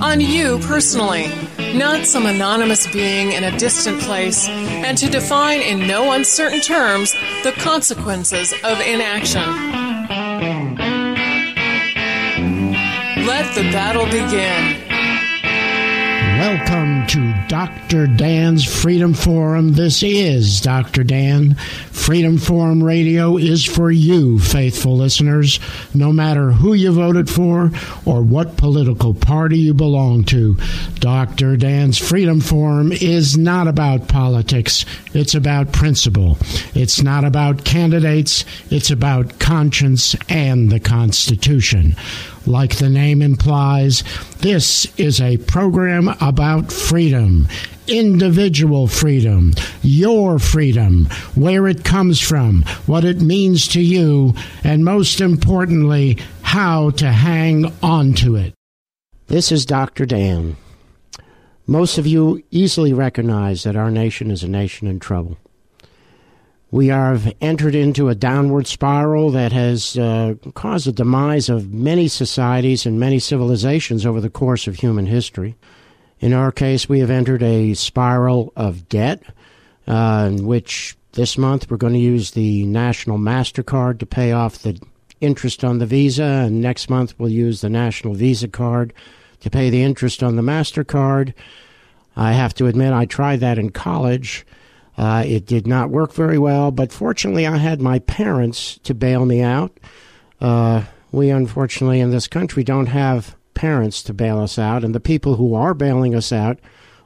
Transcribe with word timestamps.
on 0.00 0.20
you 0.20 0.58
personally 0.60 1.26
not 1.76 2.06
some 2.06 2.24
anonymous 2.24 2.86
being 2.92 3.32
in 3.32 3.44
a 3.44 3.58
distant 3.58 4.00
place, 4.00 4.48
and 4.48 4.96
to 4.96 5.10
define 5.10 5.60
in 5.60 5.86
no 5.86 6.12
uncertain 6.12 6.60
terms 6.60 7.12
the 7.42 7.52
consequences 7.58 8.52
of 8.64 8.80
inaction. 8.80 9.42
Let 13.26 13.54
the 13.54 13.62
battle 13.72 14.06
begin. 14.06 14.85
Welcome 16.38 17.06
to 17.06 17.34
Dr. 17.48 18.06
Dan's 18.06 18.62
Freedom 18.62 19.14
Forum. 19.14 19.72
This 19.72 20.02
is 20.02 20.60
Dr. 20.60 21.02
Dan. 21.02 21.54
Freedom 21.54 22.36
Forum 22.36 22.84
Radio 22.84 23.38
is 23.38 23.64
for 23.64 23.90
you, 23.90 24.38
faithful 24.38 24.98
listeners, 24.98 25.58
no 25.94 26.12
matter 26.12 26.52
who 26.52 26.74
you 26.74 26.92
voted 26.92 27.30
for 27.30 27.70
or 28.04 28.20
what 28.20 28.58
political 28.58 29.14
party 29.14 29.56
you 29.56 29.72
belong 29.72 30.24
to. 30.24 30.58
Dr. 30.96 31.56
Dan's 31.56 31.96
Freedom 31.96 32.42
Forum 32.42 32.92
is 32.92 33.38
not 33.38 33.66
about 33.66 34.06
politics, 34.06 34.84
it's 35.14 35.34
about 35.34 35.72
principle. 35.72 36.36
It's 36.74 37.00
not 37.00 37.24
about 37.24 37.64
candidates, 37.64 38.44
it's 38.70 38.90
about 38.90 39.38
conscience 39.38 40.14
and 40.28 40.70
the 40.70 40.80
Constitution. 40.80 41.96
Like 42.46 42.76
the 42.76 42.88
name 42.88 43.22
implies, 43.22 44.04
this 44.38 44.86
is 44.96 45.20
a 45.20 45.36
program 45.38 46.08
about 46.20 46.70
freedom, 46.70 47.48
individual 47.88 48.86
freedom, 48.86 49.52
your 49.82 50.38
freedom, 50.38 51.06
where 51.34 51.66
it 51.66 51.84
comes 51.84 52.20
from, 52.20 52.62
what 52.86 53.04
it 53.04 53.20
means 53.20 53.66
to 53.68 53.80
you, 53.80 54.34
and 54.62 54.84
most 54.84 55.20
importantly, 55.20 56.18
how 56.42 56.90
to 56.90 57.10
hang 57.10 57.72
on 57.82 58.14
to 58.14 58.36
it. 58.36 58.54
This 59.26 59.50
is 59.50 59.66
Dr. 59.66 60.06
Dan. 60.06 60.56
Most 61.66 61.98
of 61.98 62.06
you 62.06 62.44
easily 62.52 62.92
recognize 62.92 63.64
that 63.64 63.74
our 63.74 63.90
nation 63.90 64.30
is 64.30 64.44
a 64.44 64.48
nation 64.48 64.86
in 64.86 65.00
trouble. 65.00 65.36
We 66.70 66.88
have 66.88 67.32
entered 67.40 67.76
into 67.76 68.08
a 68.08 68.16
downward 68.16 68.66
spiral 68.66 69.30
that 69.30 69.52
has 69.52 69.96
uh, 69.96 70.34
caused 70.54 70.88
the 70.88 70.92
demise 70.92 71.48
of 71.48 71.72
many 71.72 72.08
societies 72.08 72.86
and 72.86 72.98
many 72.98 73.20
civilizations 73.20 74.04
over 74.04 74.20
the 74.20 74.30
course 74.30 74.66
of 74.66 74.74
human 74.74 75.06
history. 75.06 75.54
In 76.18 76.32
our 76.32 76.50
case, 76.50 76.88
we 76.88 76.98
have 77.00 77.10
entered 77.10 77.42
a 77.42 77.74
spiral 77.74 78.52
of 78.56 78.88
debt, 78.88 79.22
uh, 79.86 80.28
in 80.32 80.46
which 80.46 80.96
this 81.12 81.38
month 81.38 81.70
we're 81.70 81.76
going 81.76 81.92
to 81.92 81.98
use 82.00 82.32
the 82.32 82.66
National 82.66 83.16
MasterCard 83.16 84.00
to 84.00 84.06
pay 84.06 84.32
off 84.32 84.58
the 84.58 84.80
interest 85.20 85.62
on 85.62 85.78
the 85.78 85.86
Visa, 85.86 86.24
and 86.24 86.60
next 86.60 86.90
month 86.90 87.14
we'll 87.16 87.30
use 87.30 87.60
the 87.60 87.70
National 87.70 88.14
Visa 88.14 88.48
card 88.48 88.92
to 89.40 89.50
pay 89.50 89.70
the 89.70 89.84
interest 89.84 90.22
on 90.22 90.34
the 90.34 90.42
MasterCard. 90.42 91.32
I 92.16 92.32
have 92.32 92.54
to 92.54 92.66
admit, 92.66 92.92
I 92.92 93.04
tried 93.04 93.40
that 93.40 93.58
in 93.58 93.70
college 93.70 94.44
uh, 94.96 95.24
it 95.26 95.46
did 95.46 95.66
not 95.66 95.90
work 95.90 96.12
very 96.12 96.38
well, 96.38 96.70
but 96.70 96.92
fortunately, 96.92 97.46
I 97.46 97.56
had 97.56 97.80
my 97.80 97.98
parents 98.00 98.78
to 98.84 98.94
bail 98.94 99.26
me 99.26 99.42
out. 99.42 99.78
Uh, 100.40 100.84
we 101.12 101.30
unfortunately 101.30 102.00
in 102.00 102.10
this 102.10 102.26
country 102.26 102.64
don't 102.64 102.86
have 102.86 103.36
parents 103.54 104.02
to 104.04 104.14
bail 104.14 104.38
us 104.38 104.58
out, 104.58 104.84
and 104.84 104.94
the 104.94 105.00
people 105.00 105.36
who 105.36 105.54
are 105.54 105.74
bailing 105.74 106.14
us 106.14 106.32
out, 106.32 106.58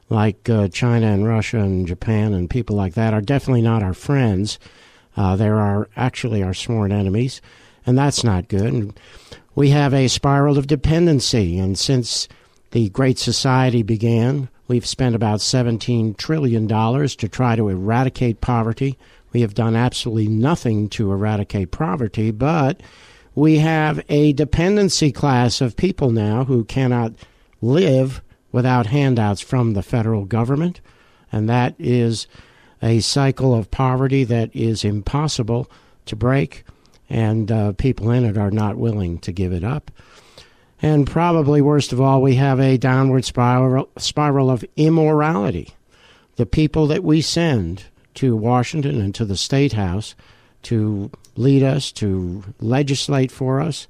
like 0.09 0.49
uh, 0.49 0.67
China 0.69 1.07
and 1.07 1.27
Russia 1.27 1.59
and 1.59 1.87
Japan 1.87 2.33
and 2.33 2.49
people 2.49 2.75
like 2.75 2.93
that, 2.93 3.13
are 3.13 3.21
definitely 3.21 3.61
not 3.61 3.83
our 3.83 3.93
friends. 3.93 4.59
Uh, 5.17 5.35
they 5.35 5.47
are 5.47 5.89
actually 5.95 6.43
our 6.43 6.53
sworn 6.53 6.91
enemies, 6.91 7.41
and 7.85 7.97
that's 7.97 8.23
not 8.23 8.47
good. 8.47 8.73
And 8.73 8.99
we 9.55 9.69
have 9.69 9.93
a 9.93 10.07
spiral 10.07 10.57
of 10.57 10.67
dependency, 10.67 11.59
and 11.59 11.77
since 11.77 12.29
the 12.71 12.89
Great 12.89 13.19
Society 13.19 13.83
began, 13.83 14.49
We've 14.71 14.87
spent 14.87 15.15
about 15.15 15.39
$17 15.41 16.15
trillion 16.15 16.65
to 16.65 17.27
try 17.27 17.57
to 17.57 17.67
eradicate 17.67 18.39
poverty. 18.39 18.97
We 19.33 19.41
have 19.41 19.53
done 19.53 19.75
absolutely 19.75 20.29
nothing 20.29 20.87
to 20.91 21.11
eradicate 21.11 21.71
poverty, 21.71 22.31
but 22.31 22.79
we 23.35 23.57
have 23.57 24.01
a 24.07 24.31
dependency 24.31 25.11
class 25.11 25.59
of 25.59 25.75
people 25.75 26.11
now 26.11 26.45
who 26.45 26.63
cannot 26.63 27.15
live 27.61 28.21
without 28.53 28.85
handouts 28.85 29.41
from 29.41 29.73
the 29.73 29.83
federal 29.83 30.23
government. 30.23 30.79
And 31.33 31.49
that 31.49 31.75
is 31.77 32.27
a 32.81 33.01
cycle 33.01 33.53
of 33.53 33.71
poverty 33.71 34.23
that 34.23 34.55
is 34.55 34.85
impossible 34.85 35.69
to 36.05 36.15
break, 36.15 36.63
and 37.09 37.51
uh, 37.51 37.73
people 37.73 38.09
in 38.09 38.23
it 38.23 38.37
are 38.37 38.51
not 38.51 38.77
willing 38.77 39.19
to 39.19 39.33
give 39.33 39.51
it 39.51 39.65
up. 39.65 39.91
And 40.81 41.05
probably 41.05 41.61
worst 41.61 41.93
of 41.93 42.01
all, 42.01 42.21
we 42.21 42.35
have 42.35 42.59
a 42.59 42.77
downward 42.77 43.23
spiral, 43.25 43.89
spiral 43.97 44.49
of 44.49 44.65
immorality. 44.75 45.69
The 46.37 46.45
people 46.45 46.87
that 46.87 47.03
we 47.03 47.21
send 47.21 47.83
to 48.15 48.35
Washington 48.35 48.99
and 48.99 49.13
to 49.15 49.25
the 49.25 49.37
State 49.37 49.73
House 49.73 50.15
to 50.63 51.11
lead 51.35 51.63
us, 51.63 51.91
to 51.93 52.43
legislate 52.59 53.31
for 53.31 53.61
us, 53.61 53.87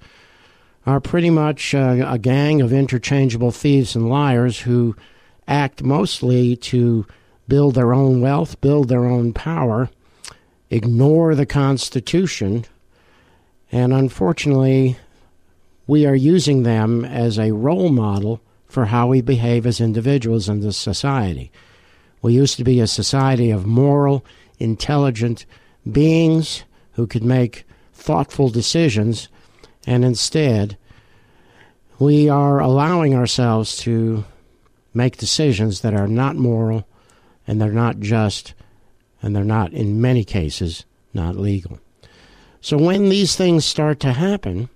are 0.85 1.00
pretty 1.00 1.30
much 1.30 1.74
uh, 1.74 2.06
a 2.07 2.18
gang 2.18 2.62
of 2.62 2.74
interchangeable 2.74 3.51
thieves 3.51 3.96
and 3.96 4.09
liars 4.09 4.59
who 4.59 4.96
act 5.47 5.84
mostly 5.84 6.56
to 6.56 7.06
build 7.47 7.75
their 7.75 7.94
own 7.94 8.22
wealth, 8.22 8.59
build 8.62 8.90
their 8.90 9.06
own 9.06 9.34
power, 9.34 9.90
ignore 10.69 11.35
the 11.35 11.46
Constitution, 11.46 12.66
and 13.72 13.94
unfortunately, 13.94 14.97
we 15.88 16.06
are 16.06 16.16
using 16.16 16.64
them 16.64 17.03
as 17.06 17.38
a 17.38 17.52
role 17.52 17.90
model 17.90 18.42
for 18.68 18.86
how 18.86 19.08
we 19.08 19.22
behave 19.22 19.66
as 19.66 19.81
individuals 19.81 20.47
in 20.47 20.62
this 20.62 20.78
society. 20.78 21.52
We 22.22 22.34
used 22.34 22.58
to 22.58 22.64
be 22.64 22.80
a 22.80 22.88
society 22.88 23.52
of 23.52 23.66
moral, 23.66 24.24
intelligent 24.59 25.46
beings 25.92 26.64
who 26.94 27.08
could 27.08 27.24
make 27.24 27.66
thoughtful 27.94 28.50
decisions, 28.50 29.28
and 29.86 30.06
instead, 30.06 30.78
we 32.00 32.30
are 32.30 32.59
allowing 32.59 33.13
ourselves 33.13 33.78
to 33.78 34.24
make 34.94 35.18
decisions 35.18 35.81
that 35.81 35.94
are 35.94 36.08
not 36.08 36.36
moral 36.36 36.88
and 37.48 37.60
they're 37.60 37.72
not 37.72 38.00
just 38.00 38.54
and 39.22 39.36
they're 39.36 39.44
not, 39.44 39.72
in 39.72 40.01
many 40.01 40.24
cases, 40.24 40.86
not 41.13 41.36
legal. 41.36 41.80
So 42.60 42.77
when 42.77 43.10
these 43.10 43.36
things 43.36 43.66
start 43.66 44.00
to 44.01 44.13
happen, 44.13 44.69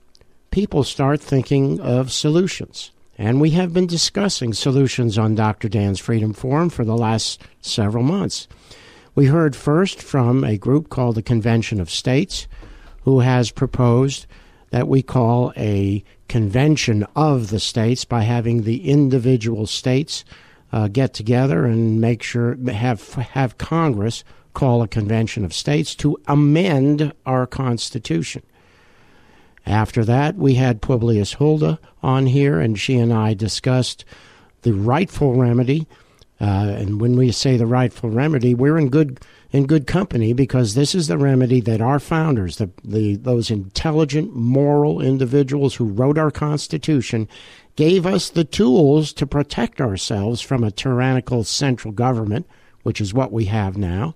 people 0.56 0.86
start 0.86 1.20
thinking 1.20 1.82
of 1.82 2.14
solutions. 2.14 2.92
And 3.18 3.42
we 3.42 3.50
have 3.50 3.74
been 3.74 3.88
discussing 3.88 4.54
solutions 4.54 5.18
on 5.18 5.36
Dr. 5.36 5.68
Dan's 5.68 6.00
Freedom 6.00 6.32
Forum 6.32 6.70
for 6.70 6.86
the 6.86 6.96
last 6.96 7.42
several 7.60 8.06
months. 8.06 8.48
We 9.16 9.26
heard 9.26 9.54
first 9.54 10.02
from 10.02 10.46
a 10.46 10.58
group 10.58 10.88
called 10.88 11.16
the 11.16 11.22
Convention 11.22 11.82
of 11.82 11.90
States, 11.90 12.48
who 13.02 13.20
has 13.20 13.52
proposed 13.52 14.28
that 14.70 14.88
we 14.88 15.02
call 15.02 15.52
a 15.58 16.02
convention 16.30 17.06
of 17.18 17.50
the 17.50 17.60
states 17.60 18.06
by 18.06 18.22
having 18.22 18.64
the 18.64 18.90
individual 18.90 19.68
states 19.68 20.24
uh, 20.72 20.88
get 20.88 21.14
together 21.14 21.66
and 21.66 22.00
make 22.00 22.24
sure 22.24 22.56
have 22.72 23.14
have 23.16 23.58
Congress 23.58 24.24
call 24.54 24.82
a 24.82 24.88
convention 24.88 25.44
of 25.44 25.54
states 25.54 25.94
to 25.96 26.18
amend 26.28 27.12
our 27.26 27.46
constitution. 27.46 28.42
After 29.66 30.06
that, 30.06 30.36
we 30.36 30.56
had 30.56 30.82
Publius 30.82 31.34
Huldah 31.34 31.80
on 32.04 32.28
here, 32.28 32.60
and 32.60 32.80
she 32.80 32.98
and 32.98 33.12
I 33.12 33.34
discussed 33.34 34.06
the 34.62 34.74
rightful 34.74 35.34
remedy. 35.34 35.88
Uh, 36.40 36.76
and 36.78 37.02
when 37.02 37.16
we 37.16 37.32
say 37.32 37.58
the 37.58 37.66
rightful 37.66 38.10
remedy, 38.10 38.54
we're 38.54 38.78
in 38.78 38.90
good 38.90 39.20
in 39.52 39.66
good 39.66 39.88
company 39.88 40.34
because 40.34 40.74
this 40.74 40.94
is 40.94 41.08
the 41.08 41.18
remedy 41.18 41.62
that 41.62 41.80
our 41.80 42.00
founders, 42.00 42.58
the, 42.58 42.70
the 42.84 43.16
those 43.16 43.50
intelligent, 43.50 44.36
moral 44.36 45.02
individuals 45.02 45.76
who 45.76 45.86
wrote 45.86 46.18
our 46.18 46.32
Constitution, 46.32 47.28
gave 47.76 48.06
us 48.06 48.30
the 48.30 48.44
tools 48.44 49.14
to 49.14 49.26
protect 49.26 49.80
ourselves 49.80 50.42
from 50.42 50.64
a 50.64 50.72
tyrannical 50.72 51.44
central 51.44 51.94
government, 51.94 52.46
which 52.84 53.00
is 53.00 53.14
what 53.14 53.32
we 53.32 53.46
have 53.46 53.78
now. 53.78 54.14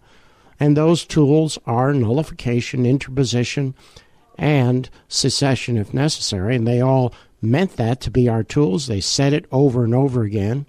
And 0.59 0.75
those 0.75 1.05
tools 1.05 1.57
are 1.65 1.93
nullification, 1.93 2.85
interposition, 2.85 3.75
and 4.39 4.89
secession 5.07 5.77
if 5.77 5.94
necessary. 5.94 6.56
And 6.56 6.65
they 6.65 6.81
all 6.81 7.13
meant 7.41 7.75
that 7.77 8.01
to 8.01 8.12
be 8.12 8.27
our 8.27 8.44
tools. 8.44 8.88
They 8.88 9.01
said 9.01 9.33
it 9.33 9.45
over 9.51 9.83
and 9.83 9.94
over 9.94 10.24
again. 10.24 10.65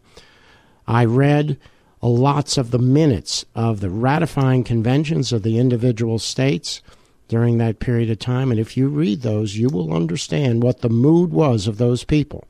I 0.87 1.05
read 1.05 1.58
lots 2.02 2.58
of 2.58 2.70
the 2.70 2.78
minutes 2.78 3.44
of 3.55 3.81
the 3.81 3.90
ratifying 3.90 4.64
conventions 4.64 5.32
of 5.32 5.43
the 5.43 5.58
individual 5.58 6.19
states 6.19 6.82
during 7.28 7.58
that 7.58 7.78
period 7.78 8.11
of 8.11 8.19
time. 8.19 8.50
And 8.50 8.58
if 8.58 8.76
you 8.76 8.88
read 8.88 9.22
those, 9.22 9.56
you 9.56 9.69
will 9.69 9.94
understand 9.94 10.62
what 10.62 10.81
the 10.81 10.88
mood 10.88 11.31
was 11.31 11.66
of 11.66 11.78
those 11.78 12.05
people. 12.05 12.44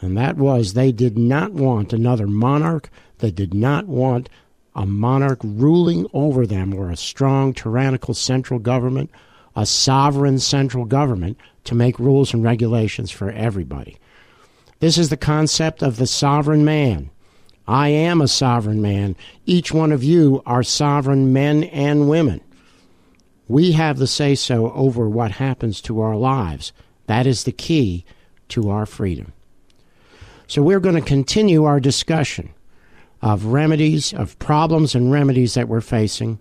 And 0.00 0.16
that 0.16 0.36
was 0.36 0.74
they 0.74 0.92
did 0.92 1.18
not 1.18 1.52
want 1.52 1.92
another 1.92 2.26
monarch. 2.26 2.90
They 3.18 3.30
did 3.30 3.54
not 3.54 3.86
want 3.86 4.28
a 4.74 4.86
monarch 4.86 5.38
ruling 5.42 6.06
over 6.12 6.46
them 6.46 6.74
or 6.74 6.90
a 6.90 6.96
strong 6.96 7.54
tyrannical 7.54 8.12
central 8.12 8.60
government, 8.60 9.10
a 9.56 9.66
sovereign 9.66 10.38
central 10.38 10.84
government 10.84 11.38
to 11.64 11.74
make 11.74 11.98
rules 11.98 12.34
and 12.34 12.42
regulations 12.42 13.10
for 13.10 13.30
everybody. 13.30 13.98
This 14.80 14.98
is 14.98 15.08
the 15.08 15.16
concept 15.16 15.82
of 15.82 15.96
the 15.96 16.06
sovereign 16.06 16.64
man. 16.64 17.10
I 17.66 17.88
am 17.88 18.20
a 18.20 18.28
sovereign 18.28 18.82
man. 18.82 19.16
Each 19.46 19.72
one 19.72 19.92
of 19.92 20.04
you 20.04 20.42
are 20.44 20.62
sovereign 20.62 21.32
men 21.32 21.64
and 21.64 22.08
women. 22.08 22.40
We 23.48 23.72
have 23.72 23.98
the 23.98 24.06
say 24.06 24.34
so 24.34 24.72
over 24.72 25.08
what 25.08 25.32
happens 25.32 25.80
to 25.82 26.00
our 26.00 26.16
lives. 26.16 26.72
That 27.06 27.26
is 27.26 27.44
the 27.44 27.52
key 27.52 28.04
to 28.48 28.70
our 28.70 28.86
freedom. 28.86 29.32
So 30.46 30.62
we're 30.62 30.80
going 30.80 30.94
to 30.94 31.00
continue 31.00 31.64
our 31.64 31.80
discussion 31.80 32.50
of 33.22 33.46
remedies, 33.46 34.12
of 34.12 34.38
problems 34.38 34.94
and 34.94 35.10
remedies 35.10 35.54
that 35.54 35.68
we're 35.68 35.80
facing 35.80 36.38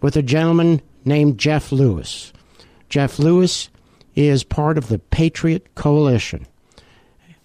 with 0.00 0.16
a 0.16 0.22
gentleman 0.22 0.80
named 1.04 1.38
Jeff 1.38 1.72
Lewis. 1.72 2.32
Jeff 2.94 3.18
Lewis 3.18 3.70
is 4.14 4.44
part 4.44 4.78
of 4.78 4.86
the 4.86 5.00
Patriot 5.00 5.74
Coalition. 5.74 6.46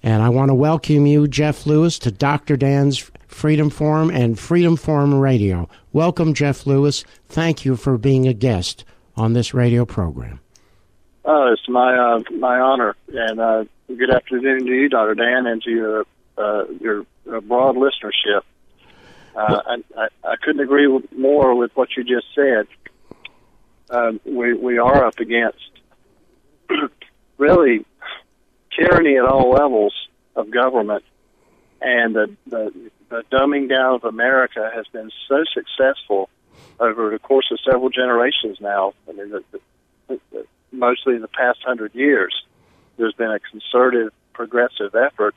And 0.04 0.22
I 0.22 0.30
want 0.30 0.50
to 0.50 0.54
welcome 0.54 1.07
you, 1.07 1.28
Jeff 1.28 1.66
Lewis, 1.66 1.98
to 2.00 2.12
Dr. 2.12 2.56
Dan's 2.56 3.10
Freedom 3.25 3.72
Forum 3.72 4.12
and 4.12 4.38
Freedom 4.38 4.75
Forum 4.75 5.16
Radio. 5.16 5.68
Welcome, 5.92 6.36
Jeff 6.36 6.68
Lewis. 6.68 7.04
Thank 7.30 7.66
you 7.66 7.75
for 7.75 7.98
being 7.98 8.28
a 8.28 8.34
guest 8.34 8.86
on 9.18 9.34
this 9.34 9.51
radio 9.51 9.86
program. 9.86 10.40
Oh, 11.25 11.52
it's 11.52 11.68
my 11.68 11.98
uh, 11.98 12.19
my 12.38 12.60
honor, 12.60 12.95
and 13.12 13.40
uh, 13.40 13.66
good 13.88 14.13
afternoon 14.13 14.68
to 14.68 14.72
you, 14.72 14.88
Dr. 14.88 15.16
Dan, 15.16 15.48
and 15.48 15.63
to 15.63 15.72
your 15.72 16.06
uh, 16.38 16.66
your 16.80 17.07
uh, 17.28 17.40
broad 17.40 17.75
listenership. 17.75 18.44
Uh, 19.36 19.62
I, 19.66 19.84
I, 19.98 20.07
I 20.24 20.36
couldn't 20.36 20.62
agree 20.62 20.88
more 21.18 21.56
with 21.56 21.72
what 21.75 21.90
you 21.98 22.04
just 22.04 22.28
said. 22.36 22.68
Uh, 23.89 24.13
we 24.25 24.53
we 24.53 24.77
are 24.77 25.06
up 25.06 25.19
against 25.19 25.71
really 27.38 27.86
tyranny 28.77 29.18
at 29.18 29.25
all 29.25 29.51
levels 29.51 29.94
of 30.36 30.51
government, 30.51 31.03
and 31.81 32.15
the, 32.15 32.36
the, 32.47 32.91
the 33.09 33.24
dumbing 33.31 33.68
down 33.68 33.95
of 33.95 34.03
America 34.03 34.69
has 34.74 34.86
been 34.88 35.09
so 35.27 35.44
successful 35.53 36.30
over 36.80 37.09
the 37.09 37.19
course 37.19 37.50
of 37.51 37.59
several 37.65 37.89
generations 37.89 38.57
now. 38.62 38.94
I 39.07 39.13
mean, 39.13 39.31
the, 39.31 39.44
the, 40.07 40.19
the, 40.31 40.45
mostly 40.71 41.15
in 41.15 41.21
the 41.21 41.27
past 41.27 41.59
hundred 41.65 41.95
years, 41.95 42.33
there's 42.97 43.13
been 43.13 43.31
a 43.31 43.39
concerted, 43.39 44.12
progressive 44.33 44.95
effort 44.95 45.35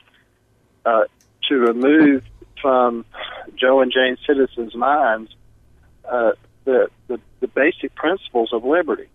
uh, 0.85 1.05
to 1.49 1.55
remove 1.55 2.23
from 2.61 3.05
Joe 3.55 3.81
and 3.81 3.91
Jane 3.91 4.17
citizens' 4.25 4.75
minds 4.75 5.35
uh, 6.09 6.31
the 6.65 6.89
the 7.07 7.19
basic 7.55 7.95
principles 7.95 8.51
of 8.53 8.63
liberty 8.63 9.07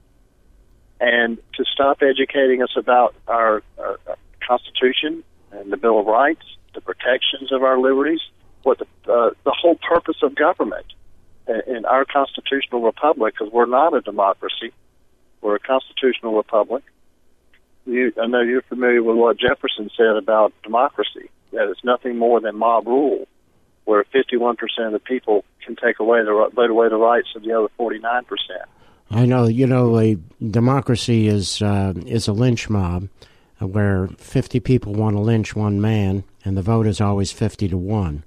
and 1.00 1.38
to 1.54 1.64
stop 1.64 2.02
educating 2.02 2.62
us 2.62 2.70
about 2.76 3.14
our, 3.26 3.62
our, 3.78 3.98
Constitution 4.46 5.22
and 5.52 5.70
the 5.70 5.76
Bill 5.76 6.00
of 6.00 6.06
Rights, 6.06 6.44
the 6.74 6.80
protections 6.80 7.52
of 7.52 7.62
our 7.62 7.78
liberties, 7.78 8.20
what 8.62 8.78
the 8.78 8.86
uh, 9.12 9.30
the 9.44 9.52
whole 9.52 9.76
purpose 9.76 10.16
of 10.22 10.34
government 10.34 10.86
in 11.66 11.84
our 11.84 12.04
constitutional 12.04 12.82
republic, 12.82 13.34
because 13.34 13.52
we're 13.52 13.66
not 13.66 13.94
a 13.94 14.00
democracy, 14.00 14.72
we're 15.40 15.56
a 15.56 15.60
constitutional 15.60 16.36
republic. 16.36 16.82
You, 17.86 18.12
I 18.20 18.26
know 18.26 18.40
you're 18.40 18.62
familiar 18.62 19.02
with 19.02 19.16
what 19.16 19.38
Jefferson 19.38 19.90
said 19.96 20.16
about 20.16 20.52
democracy, 20.62 21.30
that 21.52 21.68
it's 21.70 21.84
nothing 21.84 22.18
more 22.18 22.40
than 22.40 22.56
mob 22.56 22.86
rule, 22.86 23.26
where 23.88 24.04
51% 24.14 24.58
of 24.84 24.92
the 24.92 24.98
people 24.98 25.46
can 25.64 25.74
take 25.74 25.98
away 25.98 26.22
the 26.22 26.50
vote 26.54 26.68
away 26.68 26.90
the 26.90 26.96
rights 26.96 27.28
of 27.34 27.42
the 27.42 27.52
other 27.52 27.68
49%. 27.80 28.22
I 29.10 29.24
know, 29.24 29.46
you 29.46 29.66
know, 29.66 29.98
a 29.98 30.18
democracy 30.46 31.26
is 31.26 31.62
uh, 31.62 31.94
is 32.04 32.28
a 32.28 32.34
lynch 32.34 32.68
mob, 32.68 33.08
uh, 33.62 33.66
where 33.66 34.08
fifty 34.18 34.60
people 34.60 34.92
want 34.92 35.16
to 35.16 35.20
lynch 35.22 35.56
one 35.56 35.80
man, 35.80 36.24
and 36.44 36.58
the 36.58 36.62
vote 36.62 36.86
is 36.86 37.00
always 37.00 37.32
fifty 37.32 37.66
to 37.68 37.78
one. 37.78 38.22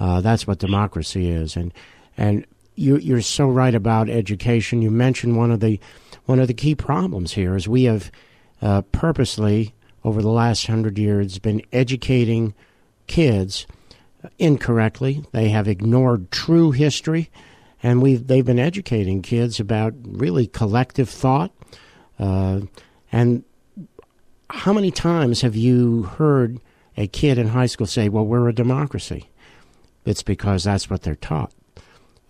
Uh, 0.00 0.20
that's 0.20 0.48
what 0.48 0.58
democracy 0.58 1.30
is, 1.30 1.54
and 1.54 1.72
and 2.16 2.44
you, 2.74 2.96
you're 2.96 3.20
so 3.20 3.46
right 3.46 3.76
about 3.76 4.10
education. 4.10 4.82
You 4.82 4.90
mentioned 4.90 5.36
one 5.36 5.52
of 5.52 5.60
the 5.60 5.78
one 6.24 6.40
of 6.40 6.48
the 6.48 6.54
key 6.54 6.74
problems 6.74 7.34
here 7.34 7.54
is 7.54 7.68
we 7.68 7.84
have 7.84 8.10
uh, 8.60 8.82
purposely 8.90 9.72
over 10.02 10.20
the 10.20 10.28
last 10.28 10.66
hundred 10.66 10.98
years 10.98 11.38
been 11.38 11.62
educating 11.72 12.52
kids 13.06 13.68
incorrectly. 14.38 15.24
They 15.32 15.48
have 15.48 15.68
ignored 15.68 16.30
true 16.30 16.72
history 16.72 17.30
and 17.82 18.02
we 18.02 18.16
they've 18.16 18.44
been 18.44 18.58
educating 18.58 19.22
kids 19.22 19.60
about 19.60 19.94
really 20.02 20.46
collective 20.46 21.08
thought. 21.08 21.52
Uh, 22.18 22.60
and 23.12 23.44
how 24.50 24.72
many 24.72 24.90
times 24.90 25.42
have 25.42 25.54
you 25.54 26.04
heard 26.04 26.60
a 26.96 27.06
kid 27.06 27.38
in 27.38 27.48
high 27.48 27.66
school 27.66 27.86
say, 27.86 28.08
"Well, 28.08 28.26
we're 28.26 28.48
a 28.48 28.54
democracy"? 28.54 29.28
It's 30.04 30.22
because 30.22 30.64
that's 30.64 30.88
what 30.88 31.02
they're 31.02 31.14
taught. 31.14 31.52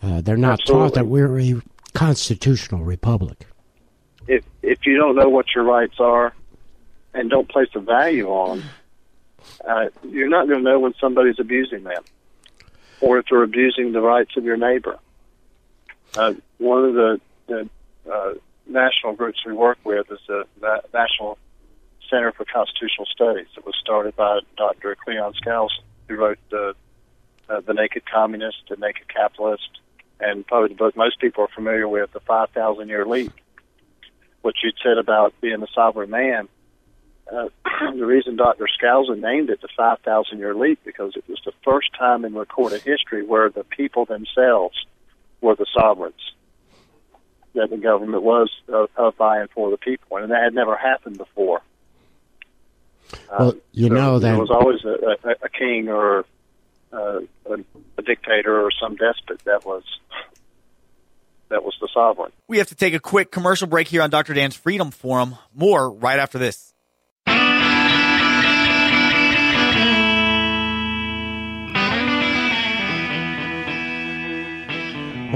Uh, 0.02 0.20
they're 0.20 0.36
not 0.36 0.60
Absolutely. 0.60 0.88
taught 0.88 0.94
that 0.94 1.06
we're 1.06 1.38
a 1.38 1.62
constitutional 1.94 2.84
republic. 2.84 3.46
If 4.26 4.44
if 4.62 4.84
you 4.84 4.96
don't 4.96 5.14
know 5.14 5.28
what 5.28 5.54
your 5.54 5.64
rights 5.64 6.00
are, 6.00 6.34
and 7.14 7.30
don't 7.30 7.48
place 7.48 7.68
a 7.74 7.80
value 7.80 8.28
on, 8.28 8.62
uh, 9.66 9.86
you're 10.04 10.28
not 10.28 10.48
going 10.48 10.64
to 10.64 10.70
know 10.70 10.78
when 10.78 10.94
somebody's 11.00 11.38
abusing 11.38 11.84
them, 11.84 12.02
or 13.00 13.18
if 13.18 13.26
they're 13.30 13.42
abusing 13.42 13.92
the 13.92 14.00
rights 14.00 14.36
of 14.36 14.44
your 14.44 14.56
neighbor. 14.56 14.98
Uh, 16.16 16.34
one 16.58 16.84
of 16.84 16.94
the, 16.94 17.20
the 17.46 17.68
uh, 18.10 18.34
national 18.66 19.14
groups 19.14 19.44
we 19.44 19.52
work 19.52 19.78
with 19.84 20.10
is 20.10 20.18
the 20.26 20.46
National 20.92 21.38
Center 22.08 22.32
for 22.32 22.44
Constitutional 22.44 23.06
Studies. 23.06 23.46
It 23.56 23.64
was 23.64 23.74
started 23.80 24.16
by 24.16 24.40
Dr. 24.56 24.96
Cleon 25.04 25.32
Skousen, 25.34 25.82
who 26.08 26.16
wrote 26.16 26.38
the, 26.50 26.74
uh, 27.48 27.60
the 27.60 27.74
Naked 27.74 28.04
Communist, 28.10 28.58
The 28.68 28.76
Naked 28.76 29.12
Capitalist, 29.12 29.80
and 30.20 30.46
probably 30.46 30.68
the 30.70 30.74
book 30.76 30.96
most 30.96 31.20
people 31.20 31.44
are 31.44 31.54
familiar 31.54 31.88
with, 31.88 32.12
The 32.12 32.20
5,000 32.20 32.88
Year 32.88 33.04
Leap. 33.04 33.32
What 34.42 34.54
you 34.62 34.70
said 34.82 34.98
about 34.98 35.34
being 35.40 35.62
a 35.62 35.66
sovereign 35.74 36.10
man, 36.10 36.48
uh, 37.32 37.48
the 37.94 38.06
reason 38.06 38.36
Dr. 38.36 38.66
Skousen 38.80 39.20
named 39.20 39.50
it 39.50 39.60
the 39.60 39.68
5,000 39.76 40.38
Year 40.38 40.54
Leap 40.54 40.80
because 40.84 41.16
it 41.16 41.24
was 41.28 41.40
the 41.44 41.52
first 41.64 41.88
time 41.98 42.24
in 42.24 42.34
recorded 42.34 42.82
history 42.82 43.24
where 43.24 43.50
the 43.50 43.64
people 43.64 44.04
themselves 44.04 44.76
were 45.40 45.56
the 45.56 45.66
sovereigns. 45.74 46.20
That 47.54 47.70
the 47.70 47.78
government 47.78 48.22
was 48.22 48.50
uh, 48.70 48.86
of 48.96 49.16
by 49.16 49.40
and 49.40 49.50
for 49.50 49.70
the 49.70 49.78
people, 49.78 50.18
and 50.18 50.30
that 50.30 50.42
had 50.42 50.54
never 50.54 50.76
happened 50.76 51.16
before. 51.16 51.62
Well, 53.30 53.54
you 53.72 53.88
know 53.88 54.18
that 54.18 54.28
there 54.28 54.38
was 54.38 54.50
always 54.50 54.84
a, 54.84 55.16
a, 55.26 55.34
a 55.44 55.48
king 55.48 55.88
or 55.88 56.26
uh, 56.92 57.20
a, 57.46 57.54
a 57.96 58.02
dictator 58.02 58.60
or 58.60 58.70
some 58.78 58.96
despot 58.96 59.40
that 59.44 59.64
was 59.64 59.84
that 61.48 61.64
was 61.64 61.74
the 61.80 61.88
sovereign. 61.94 62.32
We 62.48 62.58
have 62.58 62.68
to 62.68 62.74
take 62.74 62.92
a 62.92 63.00
quick 63.00 63.30
commercial 63.30 63.68
break 63.68 63.88
here 63.88 64.02
on 64.02 64.10
Dr. 64.10 64.34
Dan's 64.34 64.56
Freedom 64.56 64.90
Forum. 64.90 65.36
More 65.54 65.90
right 65.90 66.18
after 66.18 66.38
this. 66.38 66.74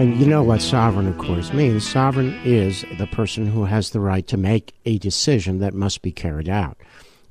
And 0.01 0.19
you 0.19 0.25
know 0.25 0.43
what 0.43 0.63
sovereign, 0.63 1.07
of 1.07 1.19
course, 1.19 1.53
means. 1.53 1.87
Sovereign 1.87 2.41
is 2.43 2.87
the 2.97 3.07
person 3.07 3.45
who 3.45 3.67
has 3.67 3.91
the 3.91 4.01
right 4.01 4.27
to 4.29 4.39
make 4.39 4.73
a 4.87 4.97
decision 4.97 5.59
that 5.59 5.75
must 5.75 6.01
be 6.01 6.11
carried 6.11 6.49
out. 6.49 6.79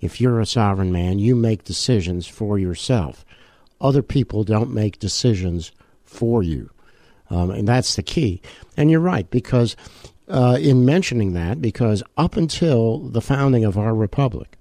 If 0.02 0.22
you're 0.22 0.40
a 0.40 0.46
sovereign 0.46 0.92
man, 0.92 1.18
you 1.18 1.36
make 1.36 1.64
decisions 1.64 2.28
for 2.28 2.60
yourself. 2.60 3.26
Other 3.82 4.04
people 4.04 4.44
don't 4.44 4.72
make 4.72 5.00
decisions 5.00 5.72
for 6.04 6.44
you. 6.44 6.70
Um, 7.32 7.50
and 7.50 7.68
that's 7.68 7.96
the 7.96 8.04
key. 8.04 8.40
And 8.78 8.92
you're 8.92 9.00
right, 9.00 9.28
because 9.32 9.76
uh, 10.30 10.58
in 10.60 10.86
mentioning 10.86 11.34
that, 11.34 11.62
because 11.62 12.04
up 12.18 12.38
until 12.38 13.00
the 13.00 13.22
founding 13.22 13.66
of 13.66 13.78
our 13.78 13.96
republic, 13.96 14.58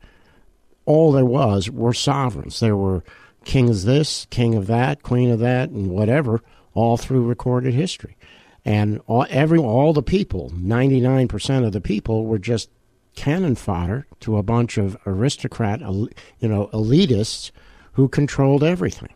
all 0.85 1.13
there 1.13 1.25
was 1.25 1.71
were 1.71 1.93
sovereigns. 1.93 2.61
There 2.61 2.77
were 2.77 3.05
kings 3.45 3.85
this, 3.85 4.27
king 4.31 4.55
of 4.55 4.67
that, 4.67 5.03
queen 5.03 5.31
of 5.31 5.39
that, 5.41 5.71
and 5.71 5.91
whatever, 5.91 6.43
all 6.75 6.97
through 6.97 7.27
recorded 7.27 7.75
history. 7.75 8.17
And 8.65 9.01
all, 9.07 9.27
every 9.31 9.59
all 9.59 9.93
the 9.93 10.03
people, 10.03 10.53
ninety 10.55 11.01
nine 11.01 11.29
percent 11.29 11.65
of 11.65 11.73
the 11.73 11.81
people, 11.81 12.27
were 12.27 12.39
just 12.39 12.71
cannon 13.15 13.55
fodder 13.55 14.07
to 14.21 14.37
a 14.37 14.43
bunch 14.43 14.79
of 14.79 14.97
aristocrat, 15.07 15.81
you 15.81 16.09
know, 16.43 16.69
elitists 16.73 17.51
who 17.93 18.09
controlled 18.09 18.63
everything. 18.63 19.13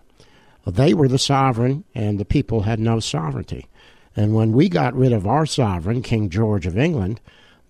They 0.66 0.94
were 0.94 1.09
the 1.09 1.18
sovereign, 1.18 1.85
and 1.94 2.18
the 2.18 2.25
people 2.25 2.62
had 2.62 2.80
no 2.80 3.00
sovereignty. 3.00 3.66
And 4.16 4.35
when 4.35 4.52
we 4.52 4.69
got 4.69 4.95
rid 4.95 5.12
of 5.12 5.26
our 5.26 5.47
sovereign, 5.47 6.02
King 6.02 6.28
George 6.28 6.66
of 6.66 6.76
England, 6.76 7.21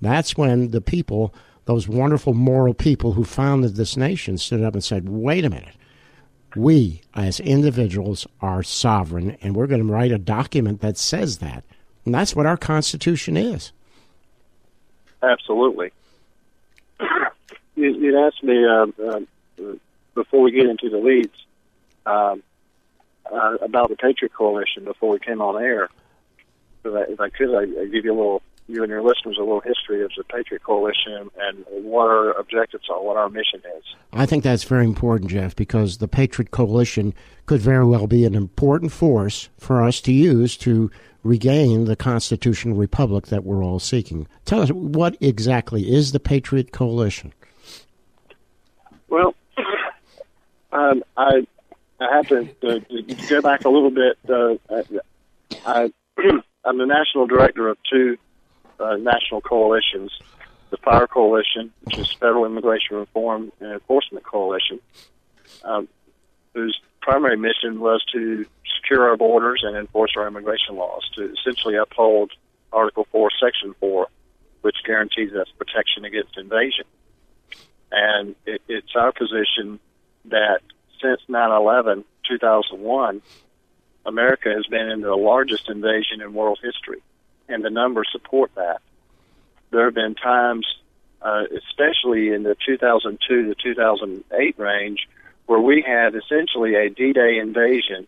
that's 0.00 0.36
when 0.36 0.70
the 0.70 0.80
people, 0.80 1.34
those 1.66 1.86
wonderful 1.86 2.34
moral 2.34 2.74
people 2.74 3.12
who 3.12 3.24
founded 3.24 3.76
this 3.76 3.96
nation, 3.96 4.38
stood 4.38 4.62
up 4.62 4.74
and 4.74 4.82
said, 4.82 5.08
wait 5.08 5.44
a 5.44 5.50
minute. 5.50 5.76
We, 6.56 7.00
as 7.14 7.40
individuals, 7.40 8.26
are 8.40 8.62
sovereign, 8.62 9.38
and 9.40 9.56
we're 9.56 9.68
going 9.68 9.86
to 9.86 9.92
write 9.92 10.12
a 10.12 10.18
document 10.18 10.80
that 10.80 10.98
says 10.98 11.38
that. 11.38 11.64
And 12.04 12.14
that's 12.14 12.34
what 12.34 12.46
our 12.46 12.56
Constitution 12.56 13.36
is. 13.36 13.72
Absolutely. 15.22 15.92
You, 17.74 18.18
asked 18.26 18.42
me 18.42 18.64
uh, 18.66 18.86
uh, 19.02 19.20
before 20.14 20.42
we 20.42 20.50
get 20.50 20.66
into 20.66 20.90
the 20.90 20.98
leads 20.98 21.34
um, 22.04 22.42
uh, 23.32 23.56
about 23.62 23.88
the 23.88 23.96
Patriot 23.96 24.34
Coalition 24.34 24.84
before 24.84 25.10
we 25.10 25.18
came 25.18 25.40
on 25.40 25.62
air. 25.62 25.88
If 26.84 26.94
I, 26.94 27.12
if 27.12 27.20
I 27.20 27.28
could, 27.28 27.54
I, 27.54 27.62
I'd 27.82 27.92
give 27.92 28.04
you 28.04 28.12
a 28.12 28.16
little, 28.16 28.42
you 28.66 28.82
and 28.82 28.90
your 28.90 29.02
listeners, 29.02 29.36
a 29.38 29.40
little 29.40 29.60
history 29.60 30.02
of 30.02 30.10
the 30.16 30.24
Patriot 30.24 30.62
Coalition 30.62 31.30
and 31.38 31.64
what 31.68 32.08
our 32.08 32.32
objectives 32.32 32.84
are, 32.90 33.02
what 33.02 33.16
our 33.16 33.28
mission 33.28 33.60
is. 33.76 33.84
I 34.12 34.26
think 34.26 34.44
that's 34.44 34.64
very 34.64 34.84
important, 34.84 35.30
Jeff, 35.30 35.54
because 35.54 35.98
the 35.98 36.08
Patriot 36.08 36.50
Coalition 36.50 37.14
could 37.46 37.60
very 37.60 37.84
well 37.84 38.06
be 38.06 38.24
an 38.24 38.34
important 38.34 38.92
force 38.92 39.48
for 39.58 39.82
us 39.82 40.00
to 40.02 40.12
use 40.12 40.56
to 40.58 40.90
regain 41.22 41.84
the 41.84 41.96
constitutional 41.96 42.76
republic 42.76 43.26
that 43.26 43.44
we're 43.44 43.62
all 43.62 43.78
seeking. 43.78 44.26
Tell 44.44 44.60
us 44.60 44.70
what 44.70 45.16
exactly 45.20 45.92
is 45.92 46.12
the 46.12 46.20
Patriot 46.20 46.72
Coalition? 46.72 47.32
Well, 49.08 49.34
um, 50.72 51.04
I 51.16 51.46
I 52.00 52.16
have 52.16 52.28
to, 52.28 52.48
go 53.28 53.42
back 53.42 53.64
a 53.64 53.68
little 53.68 53.90
bit. 53.90 54.18
Uh, 54.28 54.54
I, 55.64 55.92
I'm 56.64 56.78
the 56.78 56.86
national 56.86 57.26
director 57.26 57.68
of 57.68 57.78
two 57.90 58.18
uh, 58.78 58.96
national 58.96 59.40
coalitions: 59.40 60.12
the 60.70 60.76
Fire 60.78 61.06
Coalition, 61.06 61.72
which 61.84 61.98
is 61.98 62.12
Federal 62.12 62.44
Immigration 62.44 62.96
Reform 62.96 63.52
and 63.60 63.72
Enforcement 63.72 64.24
Coalition, 64.24 64.80
um, 65.64 65.88
whose 66.54 66.80
primary 67.00 67.36
mission 67.36 67.80
was 67.80 68.04
to 68.12 68.46
secure 68.76 69.08
our 69.08 69.16
borders 69.16 69.62
and 69.64 69.76
enforce 69.76 70.12
our 70.16 70.26
immigration 70.26 70.76
laws, 70.76 71.02
to 71.16 71.32
essentially 71.32 71.76
uphold 71.76 72.32
Article 72.72 73.06
4, 73.10 73.30
Section 73.40 73.74
4, 73.80 74.06
which 74.62 74.76
guarantees 74.86 75.32
us 75.32 75.48
protection 75.58 76.04
against 76.04 76.38
invasion. 76.38 76.84
And 77.90 78.34
it, 78.46 78.62
it's 78.68 78.94
our 78.96 79.12
position 79.12 79.78
that 80.26 80.60
since 81.02 81.20
9/11, 81.28 82.04
2001, 82.28 83.20
America 84.04 84.50
has 84.54 84.66
been 84.66 84.88
in 84.88 85.00
the 85.00 85.14
largest 85.14 85.68
invasion 85.68 86.20
in 86.20 86.34
world 86.34 86.58
history, 86.62 87.02
and 87.48 87.64
the 87.64 87.70
numbers 87.70 88.08
support 88.12 88.54
that. 88.56 88.80
There 89.70 89.84
have 89.84 89.94
been 89.94 90.14
times, 90.14 90.66
uh, 91.22 91.44
especially 91.56 92.32
in 92.32 92.42
the 92.42 92.56
2002 92.66 93.54
to 93.54 93.54
2008 93.54 94.58
range, 94.58 95.08
where 95.46 95.60
we 95.60 95.82
had 95.86 96.14
essentially 96.14 96.74
a 96.74 96.90
D-Day 96.90 97.38
invasion 97.38 98.06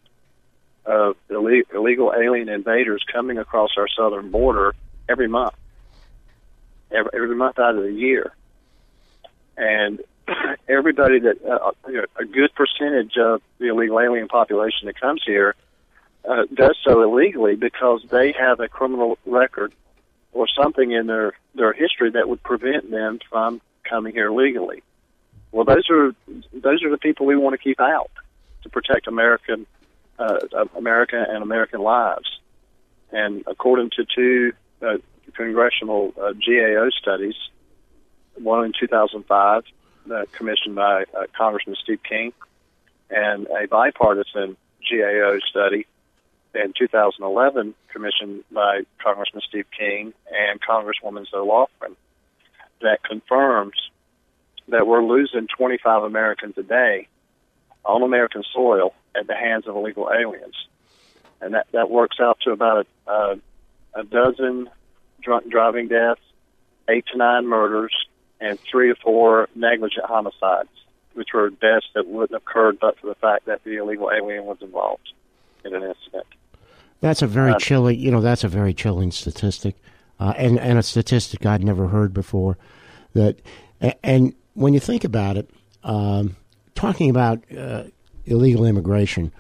of 0.84 1.16
illegal 1.30 2.12
alien 2.16 2.48
invaders 2.48 3.02
coming 3.10 3.38
across 3.38 3.70
our 3.76 3.88
southern 3.88 4.30
border 4.30 4.74
every 5.08 5.28
month, 5.28 5.54
every, 6.90 7.34
month 7.34 7.58
out 7.58 7.76
of 7.76 7.82
the 7.82 7.92
year. 7.92 8.34
And 9.56 10.00
everybody 10.68 11.20
that 11.20 11.42
uh, 11.44 11.72
a 12.18 12.24
good 12.24 12.50
percentage 12.54 13.16
of 13.16 13.40
the 13.58 13.68
illegal 13.68 14.00
alien 14.00 14.28
population 14.28 14.86
that 14.86 15.00
comes 15.00 15.22
here 15.24 15.54
uh, 16.28 16.44
does 16.52 16.76
so 16.84 17.02
illegally 17.02 17.54
because 17.54 18.04
they 18.10 18.32
have 18.32 18.60
a 18.60 18.68
criminal 18.68 19.18
record 19.26 19.72
or 20.32 20.46
something 20.48 20.90
in 20.90 21.06
their 21.06 21.34
their 21.54 21.72
history 21.72 22.10
that 22.10 22.28
would 22.28 22.42
prevent 22.42 22.90
them 22.90 23.20
from 23.30 23.60
coming 23.88 24.12
here 24.12 24.30
legally. 24.30 24.82
Well, 25.52 25.64
those 25.64 25.88
are 25.90 26.14
those 26.52 26.82
are 26.82 26.90
the 26.90 26.98
people 26.98 27.26
we 27.26 27.36
want 27.36 27.54
to 27.54 27.58
keep 27.58 27.80
out 27.80 28.10
to 28.62 28.68
protect 28.68 29.06
American 29.06 29.66
uh, 30.18 30.38
America 30.76 31.24
and 31.28 31.42
American 31.42 31.80
lives. 31.80 32.40
And 33.12 33.44
according 33.46 33.90
to 33.90 34.04
two 34.04 34.52
uh, 34.82 34.96
congressional 35.34 36.12
uh, 36.20 36.32
GAO 36.32 36.90
studies, 36.90 37.36
one 38.34 38.64
in 38.64 38.72
2005, 38.78 39.62
uh, 40.10 40.24
commissioned 40.32 40.74
by 40.74 41.04
uh, 41.16 41.26
Congressman 41.36 41.76
Steve 41.82 42.02
King, 42.02 42.32
and 43.10 43.46
a 43.46 43.68
bipartisan 43.68 44.56
GAO 44.90 45.38
study 45.48 45.86
in 46.56 46.72
2011, 46.78 47.74
commissioned 47.92 48.44
by 48.52 48.82
Congressman 49.02 49.42
Steve 49.48 49.66
King 49.76 50.12
and 50.30 50.60
Congresswoman 50.60 51.28
Zoe 51.28 51.46
Lofgren, 51.46 51.96
that 52.80 53.02
confirms 53.02 53.90
that 54.68 54.86
we're 54.86 55.04
losing 55.04 55.46
25 55.46 56.04
Americans 56.04 56.56
a 56.56 56.62
day 56.62 57.08
on 57.84 58.02
American 58.02 58.42
soil 58.52 58.94
at 59.14 59.26
the 59.26 59.34
hands 59.34 59.66
of 59.66 59.76
illegal 59.76 60.10
aliens. 60.10 60.54
And 61.40 61.54
that, 61.54 61.66
that 61.72 61.90
works 61.90 62.16
out 62.20 62.38
to 62.44 62.52
about 62.52 62.86
a, 63.06 63.38
a 63.94 64.04
dozen 64.04 64.68
drunk 65.20 65.50
driving 65.50 65.88
deaths, 65.88 66.20
eight 66.88 67.04
to 67.12 67.18
nine 67.18 67.46
murders, 67.46 67.92
and 68.40 68.58
three 68.70 68.90
or 68.90 68.96
four 68.96 69.48
negligent 69.54 70.06
homicides, 70.06 70.68
which 71.14 71.28
were 71.32 71.50
deaths 71.50 71.86
that 71.94 72.06
wouldn't 72.06 72.32
have 72.32 72.42
occurred 72.42 72.78
but 72.80 72.98
for 72.98 73.06
the 73.06 73.14
fact 73.14 73.46
that 73.46 73.62
the 73.64 73.76
illegal 73.76 74.10
alien 74.10 74.44
was 74.44 74.58
involved 74.60 75.12
in 75.64 75.74
an 75.74 75.82
incident. 75.82 76.26
That's 77.04 77.20
a 77.20 77.26
very 77.26 77.52
uh, 77.52 77.58
chilling, 77.58 78.00
you 78.00 78.10
know, 78.10 78.22
that's 78.22 78.44
a 78.44 78.48
very 78.48 78.72
chilling 78.72 79.10
statistic, 79.10 79.76
uh, 80.18 80.32
and 80.38 80.58
and 80.58 80.78
a 80.78 80.82
statistic 80.82 81.44
I'd 81.44 81.62
never 81.62 81.88
heard 81.88 82.14
before. 82.14 82.56
That, 83.12 83.42
and 84.02 84.32
when 84.54 84.72
you 84.72 84.80
think 84.80 85.04
about 85.04 85.36
it, 85.36 85.50
um, 85.82 86.34
talking 86.74 87.10
about 87.10 87.44
uh, 87.54 87.82
illegal 88.24 88.64
immigration 88.64 89.34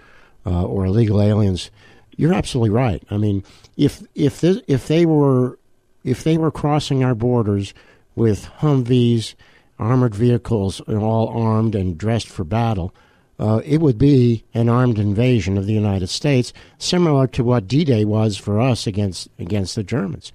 uh, 0.44 0.66
or 0.66 0.84
illegal 0.84 1.22
aliens, 1.22 1.70
you're 2.16 2.34
absolutely 2.34 2.68
right. 2.68 3.02
I 3.10 3.16
mean, 3.16 3.42
if 3.78 4.02
if 4.14 4.42
this, 4.42 4.60
if 4.68 4.86
they 4.86 5.06
were 5.06 5.58
if 6.02 6.22
they 6.22 6.36
were 6.36 6.50
crossing 6.50 7.02
our 7.02 7.14
borders 7.14 7.72
with 8.14 8.44
Humvees, 8.58 9.36
armored 9.78 10.14
vehicles, 10.14 10.82
all 10.82 11.28
armed 11.28 11.74
and 11.74 11.96
dressed 11.96 12.28
for 12.28 12.44
battle, 12.44 12.94
uh, 13.38 13.60
it 13.64 13.80
would 13.80 13.98
be 13.98 14.44
an 14.54 14.68
armed 14.68 14.98
invasion 14.98 15.58
of 15.58 15.66
the 15.66 15.72
United 15.72 16.08
States, 16.08 16.52
similar 16.78 17.26
to 17.28 17.42
what 17.42 17.66
D-Day 17.66 18.04
was 18.04 18.36
for 18.36 18.60
us 18.60 18.86
against 18.86 19.28
against 19.38 19.74
the 19.74 19.82
Germans. 19.82 20.32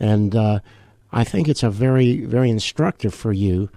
And 0.00 0.34
uh, 0.34 0.60
I 1.12 1.24
think 1.24 1.48
it's 1.48 1.62
a 1.62 1.70
very 1.70 2.24
very 2.24 2.50
instructive 2.50 3.14
for 3.14 3.32
you 3.32 3.68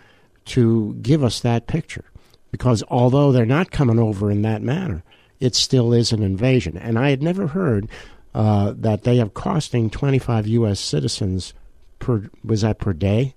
to 0.45 0.95
give 1.01 1.23
us 1.23 1.39
that 1.41 1.67
picture 1.67 2.05
because 2.51 2.83
although 2.89 3.31
they're 3.31 3.45
not 3.45 3.71
coming 3.71 3.99
over 3.99 4.29
in 4.29 4.41
that 4.43 4.61
manner, 4.61 5.03
it 5.39 5.55
still 5.55 5.93
is 5.93 6.11
an 6.11 6.21
invasion. 6.21 6.77
And 6.77 6.99
I 6.99 7.09
had 7.09 7.23
never 7.23 7.47
heard 7.47 7.89
uh, 8.33 8.73
that 8.77 9.03
they 9.03 9.19
are 9.19 9.29
costing 9.29 9.89
25 9.89 10.47
U.S. 10.47 10.79
citizens 10.79 11.53
per 11.99 12.29
was 12.43 12.61
that 12.61 12.79
per 12.79 12.93
day? 12.93 13.35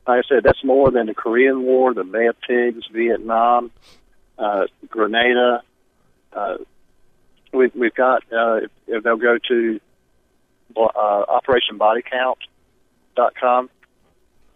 Like 0.07 0.25
I 0.25 0.27
said, 0.27 0.43
that's 0.43 0.63
more 0.63 0.89
than 0.91 1.07
the 1.07 1.13
Korean 1.13 1.63
War, 1.63 1.93
the 1.93 2.03
Bay 2.03 2.25
of 2.27 2.35
Pigs, 2.41 2.85
Vietnam, 2.91 3.71
uh, 4.37 4.65
Grenada. 4.89 5.61
Uh, 6.33 6.57
we, 7.53 7.71
we've 7.75 7.93
got, 7.93 8.23
uh, 8.31 8.55
if, 8.55 8.71
if 8.87 9.03
they'll 9.03 9.17
go 9.17 9.37
to 9.47 9.79
uh, 10.75 11.39
OperationBodyCount.com, 11.47 13.69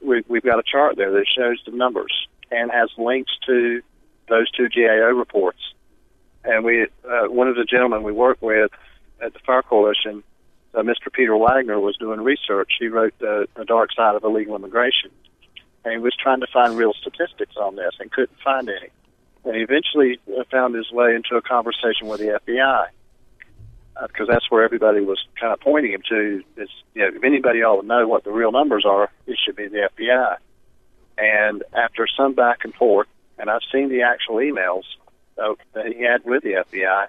we, 0.02 0.24
we've 0.28 0.44
got 0.44 0.60
a 0.60 0.64
chart 0.64 0.98
there 0.98 1.12
that 1.12 1.26
shows 1.28 1.62
the 1.66 1.72
numbers 1.72 2.28
and 2.52 2.72
has 2.72 2.90
links 2.98 3.32
to 3.46 3.82
those 4.30 4.50
two 4.52 4.70
GAO 4.70 5.12
reports. 5.12 5.60
And 6.44 6.64
we, 6.64 6.84
uh, 6.84 7.28
one 7.28 7.48
of 7.48 7.56
the 7.56 7.66
gentlemen 7.66 8.04
we 8.04 8.12
work 8.12 8.40
with 8.42 8.72
at 9.22 9.34
the 9.34 9.40
Fire 9.40 9.64
Coalition, 9.64 10.24
uh, 10.74 10.82
Mr. 10.82 11.12
Peter 11.12 11.36
Wagner, 11.36 11.80
was 11.80 11.98
doing 11.98 12.22
research. 12.22 12.74
He 12.80 12.88
wrote 12.88 13.18
The 13.20 13.48
Dark 13.68 13.92
Side 13.94 14.16
of 14.16 14.24
Illegal 14.24 14.56
Immigration. 14.56 15.12
And 15.86 15.94
he 15.94 16.00
was 16.00 16.16
trying 16.16 16.42
to 16.42 16.48
find 16.48 16.76
real 16.76 16.94
statistics 16.94 17.56
on 17.56 17.76
this 17.76 17.94
and 18.00 18.12
couldn't 18.12 18.38
find 18.44 18.68
any. 18.68 18.90
And 19.46 19.56
he 19.56 19.62
eventually 19.62 20.20
uh, 20.38 20.44
found 20.52 20.76
his 20.76 20.92
way 20.92 21.16
into 21.16 21.36
a 21.36 21.42
conversation 21.42 22.08
with 22.08 22.20
the 22.20 22.40
FBI 22.46 22.88
because 24.02 24.28
uh, 24.28 24.34
that's 24.34 24.50
where 24.50 24.64
everybody 24.64 25.00
was 25.02 25.24
kind 25.40 25.54
of 25.54 25.60
pointing 25.60 25.94
him 25.94 26.02
to. 26.10 26.44
Is 26.58 26.70
you 26.96 27.04
know, 27.04 27.16
if 27.16 27.24
anybody 27.24 27.64
ought 27.64 27.82
to 27.82 27.88
know 27.88 28.08
what 28.08 28.24
the 28.24 28.32
real 28.32 28.52
numbers 28.52 28.84
are, 28.86 29.10
it 29.28 29.38
should 29.46 29.56
be 29.56 29.68
the 29.68 29.90
FBI. 29.98 30.38
And 31.18 31.64
after 31.72 32.08
some 32.08 32.34
back 32.34 32.66
and 32.66 32.74
forth, 32.74 33.08
and 33.38 33.50
I've 33.50 33.62
seen 33.72 33.90
the 33.90 34.02
actual 34.02 34.38
emails 34.38 34.84
uh, 35.38 35.54
that 35.74 35.88
he 35.88 36.04
had 36.04 36.26
with 36.26 36.44
the 36.44 36.64
FBI, 36.74 37.08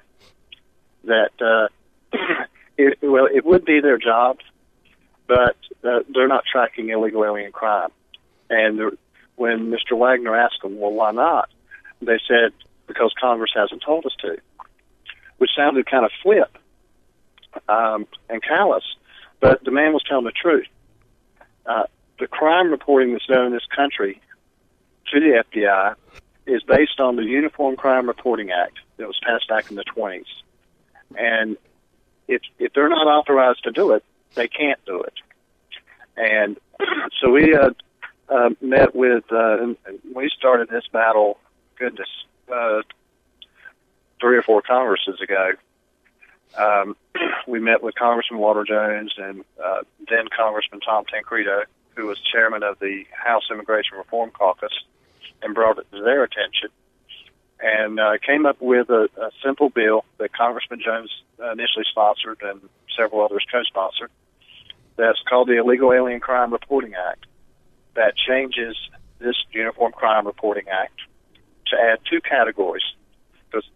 that 1.05 1.31
uh, 1.41 1.69
it, 2.79 2.99
well, 3.03 3.27
it 3.33 3.45
would 3.45 3.65
be 3.65 3.81
their 3.81 3.99
job, 3.99 4.39
but 5.27 5.57
uh, 5.83 6.01
they're 6.13 6.29
not 6.29 6.45
tracking 6.51 6.91
illegal 6.91 7.25
alien 7.25 7.53
crime. 7.53 7.91
And 8.51 8.79
the, 8.79 8.99
when 9.37 9.71
Mr. 9.71 9.97
Wagner 9.97 10.37
asked 10.37 10.63
them, 10.63 10.79
well, 10.79 10.93
why 10.93 11.13
not? 11.13 11.51
They 12.01 12.19
said, 12.29 12.53
because 12.87 13.13
Congress 13.21 13.53
hasn't 13.55 13.83
told 13.83 14.07
us 14.07 14.15
to, 14.21 14.37
which 15.39 15.51
sounded 15.57 15.87
kind 15.87 16.05
of 16.05 16.11
flip 16.23 16.57
um, 17.69 18.07
and 18.29 18.43
callous, 18.43 18.85
but 19.41 19.65
the 19.65 19.71
man 19.71 19.93
was 19.93 20.03
telling 20.09 20.25
the 20.25 20.33
truth. 20.33 20.67
Uh, 21.65 21.85
the 22.19 22.27
crime 22.27 22.71
reporting 22.71 23.13
that's 23.13 23.27
done 23.27 23.47
in 23.47 23.53
this 23.53 23.67
country 23.75 24.21
to 25.13 25.21
the 25.21 25.45
FBI 25.53 25.95
is 26.47 26.63
based 26.63 27.01
on 27.01 27.17
the 27.17 27.23
Uniform 27.23 27.77
Crime 27.77 28.07
Reporting 28.07 28.51
Act 28.51 28.79
that 28.97 29.07
was 29.07 29.19
passed 29.27 29.49
back 29.49 29.71
in 29.71 29.77
the 29.77 29.85
20s. 29.85 30.25
And 31.17 31.57
if, 32.29 32.43
if 32.59 32.73
they're 32.73 32.89
not 32.89 33.07
authorized 33.07 33.65
to 33.65 33.73
do 33.73 33.93
it, 33.93 34.05
they 34.35 34.49
can't 34.49 34.83
do 34.87 35.03
it. 35.03 35.15
And 36.17 36.59
so 37.21 37.31
we 37.31 37.55
uh, 37.55 37.71
uh, 38.29 38.51
met 38.61 38.95
with, 38.95 39.25
uh, 39.31 39.75
we 40.15 40.31
started 40.37 40.69
this 40.69 40.87
battle, 40.93 41.39
goodness, 41.79 42.09
uh, 42.53 42.83
three 44.21 44.37
or 44.37 44.43
four 44.43 44.63
Congresses 44.63 45.21
ago. 45.21 45.53
Um, 46.57 46.97
we 47.47 47.61
met 47.61 47.83
with 47.83 47.95
Congressman 47.95 48.41
Walter 48.41 48.65
Jones 48.65 49.15
and 49.17 49.45
uh, 49.63 49.83
then 50.09 50.27
Congressman 50.37 50.81
Tom 50.81 51.05
Tancredo, 51.05 51.65
who 51.95 52.07
was 52.07 52.19
chairman 52.21 52.63
of 52.63 52.79
the 52.79 53.05
House 53.11 53.45
Immigration 53.51 53.97
Reform 53.99 54.31
Caucus, 54.31 54.73
and 55.43 55.55
brought 55.55 55.79
it 55.79 55.87
to 55.93 56.03
their 56.03 56.25
attention. 56.25 56.71
And 57.59 57.99
uh, 57.99 58.19
came 58.25 58.45
up 58.45 58.61
with 58.61 58.91
a, 58.91 59.09
a 59.17 59.31
simple 59.43 59.71
bill 59.71 60.05
that 60.19 60.33
Congressman 60.33 60.81
Jones 60.85 61.11
initially 61.39 61.85
sponsored 61.91 62.43
and 62.43 62.61
several 62.97 63.25
others 63.25 63.45
co-sponsored. 63.51 64.11
That's 64.97 65.21
called 65.29 65.49
the 65.49 65.59
Illegal 65.59 65.93
Alien 65.93 66.21
Crime 66.21 66.53
Reporting 66.53 66.95
Act. 66.95 67.27
That 67.97 68.15
changes 68.17 68.77
this 69.19 69.37
Uniform 69.53 69.93
Crime 69.93 70.27
Reporting 70.27 70.67
Act 70.69 71.01
to 71.69 71.77
add 71.77 71.99
two 72.09 72.21
categories. 72.21 72.83
Because 73.51 73.69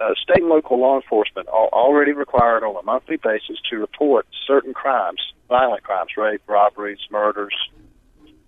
uh, 0.00 0.14
state 0.22 0.42
and 0.42 0.48
local 0.48 0.78
law 0.80 0.96
enforcement 0.96 1.48
are 1.48 1.68
already 1.68 2.12
required 2.12 2.62
on 2.62 2.76
a 2.76 2.82
monthly 2.82 3.16
basis 3.16 3.58
to 3.70 3.76
report 3.78 4.26
certain 4.46 4.74
crimes, 4.74 5.20
violent 5.48 5.82
crimes, 5.82 6.10
rape, 6.16 6.42
robberies, 6.46 6.98
murders, 7.10 7.54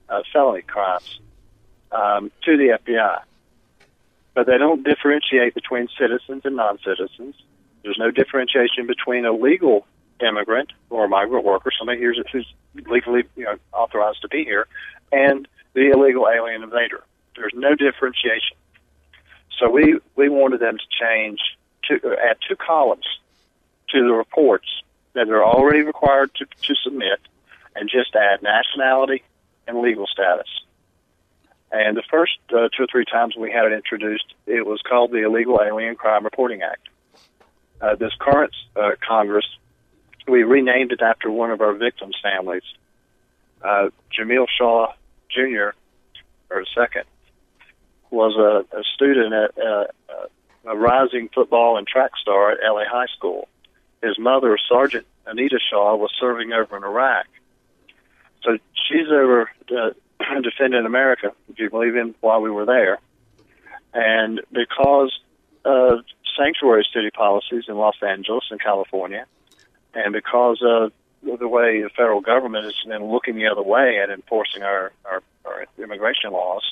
uh, 0.08 0.22
felony 0.32 0.62
crimes, 0.62 1.20
um, 1.92 2.30
to 2.44 2.56
the 2.56 2.78
FBI. 2.84 3.20
But 4.34 4.46
they 4.46 4.58
don't 4.58 4.84
differentiate 4.84 5.54
between 5.54 5.88
citizens 5.98 6.42
and 6.44 6.56
non-citizens. 6.56 7.34
There's 7.82 7.98
no 7.98 8.10
differentiation 8.10 8.86
between 8.86 9.24
a 9.24 9.32
legal 9.32 9.86
immigrant 10.20 10.72
or 10.90 11.04
a 11.04 11.08
migrant 11.08 11.44
worker, 11.44 11.70
somebody 11.76 11.98
here 11.98 12.14
who's 12.32 12.46
legally 12.86 13.24
you 13.36 13.44
know, 13.44 13.56
authorized 13.72 14.20
to 14.22 14.28
be 14.28 14.44
here, 14.44 14.66
and 15.12 15.48
the 15.74 15.90
illegal 15.90 16.28
alien 16.28 16.62
invader. 16.62 17.04
There's 17.36 17.54
no 17.54 17.74
differentiation. 17.74 18.56
So 19.58 19.70
we, 19.70 19.98
we 20.16 20.28
wanted 20.28 20.60
them 20.60 20.78
to 20.78 21.04
change, 21.04 21.40
to 21.88 22.16
add 22.18 22.38
two 22.48 22.56
columns 22.56 23.06
to 23.90 24.02
the 24.02 24.12
reports 24.12 24.68
that 25.14 25.26
they're 25.26 25.44
already 25.44 25.82
required 25.82 26.34
to, 26.36 26.46
to 26.46 26.74
submit 26.82 27.20
and 27.74 27.88
just 27.88 28.14
add 28.14 28.42
nationality 28.42 29.22
and 29.66 29.80
legal 29.80 30.06
status. 30.06 30.48
And 31.70 31.96
the 31.96 32.02
first 32.10 32.38
uh, 32.50 32.68
two 32.74 32.84
or 32.84 32.86
three 32.90 33.04
times 33.04 33.36
we 33.36 33.52
had 33.52 33.66
it 33.66 33.72
introduced, 33.72 34.34
it 34.46 34.64
was 34.66 34.80
called 34.82 35.10
the 35.10 35.24
Illegal 35.24 35.60
Alien 35.62 35.96
Crime 35.96 36.24
Reporting 36.24 36.62
Act. 36.62 36.88
Uh, 37.80 37.94
this 37.94 38.12
current 38.18 38.54
uh, 38.74 38.92
Congress, 39.06 39.46
we 40.26 40.42
renamed 40.42 40.92
it 40.92 41.02
after 41.02 41.30
one 41.30 41.50
of 41.50 41.60
our 41.60 41.74
victims' 41.74 42.16
families. 42.22 42.62
Uh, 43.62 43.90
Jamil 44.16 44.46
Shaw 44.56 44.92
Jr., 45.30 45.70
or 46.50 46.64
second, 46.74 47.04
was 48.10 48.36
a, 48.36 48.76
a 48.76 48.82
student 48.94 49.32
at 49.34 49.58
uh, 49.58 49.84
a 50.64 50.76
rising 50.76 51.28
football 51.34 51.78
and 51.78 51.86
track 51.86 52.12
star 52.20 52.52
at 52.52 52.58
LA 52.62 52.84
High 52.88 53.06
School. 53.16 53.48
His 54.02 54.18
mother, 54.18 54.56
Sergeant 54.68 55.06
Anita 55.26 55.58
Shaw, 55.70 55.96
was 55.96 56.10
serving 56.20 56.52
over 56.52 56.76
in 56.76 56.84
Iraq. 56.84 57.26
So 58.42 58.58
she's 58.88 59.08
over 59.10 59.50
uh, 59.70 59.90
defending 60.42 60.84
America, 60.84 61.32
if 61.48 61.58
you 61.58 61.70
believe 61.70 61.96
in, 61.96 62.14
while 62.20 62.40
we 62.40 62.50
were 62.50 62.66
there. 62.66 62.98
And 63.92 64.40
because 64.52 65.18
of 65.64 66.00
sanctuary 66.36 66.86
city 66.94 67.10
policies 67.10 67.64
in 67.68 67.76
Los 67.76 67.96
Angeles 68.02 68.44
and 68.50 68.60
California, 68.60 69.26
and 69.94 70.12
because 70.12 70.60
of 70.62 70.92
the 71.22 71.48
way 71.48 71.82
the 71.82 71.90
federal 71.90 72.20
government 72.20 72.64
has 72.64 72.74
been 72.86 73.04
looking 73.04 73.36
the 73.36 73.46
other 73.46 73.62
way 73.62 73.98
at 74.02 74.10
enforcing 74.10 74.62
our, 74.62 74.92
our, 75.04 75.22
our 75.44 75.66
immigration 75.78 76.32
laws, 76.32 76.62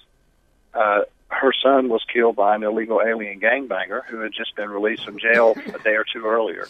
uh, 0.74 1.02
her 1.28 1.52
son 1.62 1.88
was 1.88 2.04
killed 2.12 2.36
by 2.36 2.54
an 2.54 2.62
illegal 2.62 3.02
alien 3.04 3.40
gangbanger 3.40 4.04
who 4.06 4.20
had 4.20 4.32
just 4.32 4.54
been 4.54 4.70
released 4.70 5.04
from 5.04 5.18
jail 5.18 5.56
a 5.74 5.78
day 5.80 5.94
or 5.94 6.04
two 6.04 6.24
earlier. 6.24 6.68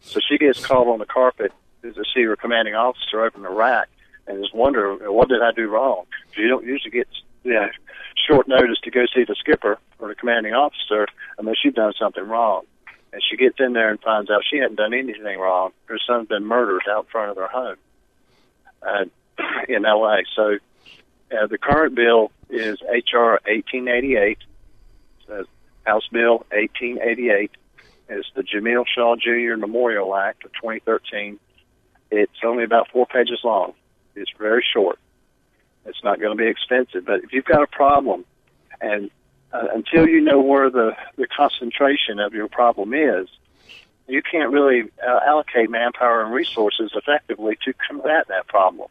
So 0.00 0.20
she 0.20 0.38
gets 0.38 0.64
called 0.64 0.88
on 0.88 0.98
the 0.98 1.06
carpet 1.06 1.52
to 1.82 2.04
see 2.14 2.22
her 2.24 2.36
commanding 2.36 2.74
officer 2.74 3.24
over 3.24 3.38
in 3.38 3.46
Iraq 3.46 3.88
and 4.26 4.44
is 4.44 4.52
wondering, 4.52 4.98
what 5.12 5.28
did 5.28 5.42
I 5.42 5.52
do 5.52 5.68
wrong? 5.68 6.04
You 6.36 6.48
don't 6.48 6.66
usually 6.66 6.90
get 6.90 7.08
you 7.44 7.54
know, 7.54 7.68
short 8.26 8.46
notice 8.46 8.78
to 8.84 8.90
go 8.90 9.06
see 9.06 9.24
the 9.24 9.34
skipper 9.38 9.78
or 9.98 10.08
the 10.08 10.14
commanding 10.14 10.54
officer 10.54 11.06
unless 11.38 11.56
you've 11.64 11.74
done 11.74 11.92
something 11.98 12.26
wrong. 12.26 12.64
And 13.12 13.22
she 13.28 13.36
gets 13.36 13.56
in 13.58 13.72
there 13.72 13.90
and 13.90 14.00
finds 14.00 14.30
out 14.30 14.42
she 14.48 14.58
hadn't 14.58 14.76
done 14.76 14.92
anything 14.92 15.38
wrong. 15.38 15.70
Her 15.86 15.98
son's 16.06 16.28
been 16.28 16.44
murdered 16.44 16.82
out 16.90 17.08
front 17.10 17.30
of 17.30 17.36
their 17.36 17.48
home 17.48 17.76
uh, 18.82 19.04
in 19.68 19.84
L.A. 19.84 20.22
So 20.36 20.58
uh, 21.32 21.46
the 21.46 21.58
current 21.58 21.94
bill 21.94 22.30
is 22.50 22.78
H.R. 22.82 23.40
1888, 23.46 24.38
uh, 25.30 25.42
House 25.84 26.06
Bill 26.12 26.44
1888, 26.50 27.50
is 28.10 28.24
the 28.34 28.42
Jamil 28.42 28.84
Shaw 28.86 29.16
Jr. 29.16 29.56
Memorial 29.56 30.14
Act 30.14 30.44
of 30.44 30.52
2013. 30.54 31.38
It's 32.10 32.32
only 32.44 32.64
about 32.64 32.90
four 32.90 33.06
pages 33.06 33.40
long. 33.44 33.74
It's 34.14 34.30
very 34.38 34.64
short. 34.72 34.98
It's 35.84 36.02
not 36.02 36.20
going 36.20 36.36
to 36.36 36.42
be 36.42 36.48
extensive, 36.48 37.04
but 37.04 37.24
if 37.24 37.32
you've 37.32 37.44
got 37.44 37.62
a 37.62 37.66
problem, 37.66 38.24
and 38.80 39.10
uh, 39.52 39.66
until 39.74 40.06
you 40.06 40.20
know 40.20 40.40
where 40.40 40.70
the 40.70 40.96
the 41.16 41.26
concentration 41.26 42.20
of 42.20 42.34
your 42.34 42.48
problem 42.48 42.94
is, 42.94 43.28
you 44.06 44.22
can't 44.22 44.50
really 44.50 44.84
uh, 45.06 45.20
allocate 45.26 45.68
manpower 45.70 46.24
and 46.24 46.32
resources 46.32 46.92
effectively 46.94 47.58
to 47.64 47.74
combat 47.88 48.28
that 48.28 48.46
problem. 48.46 48.88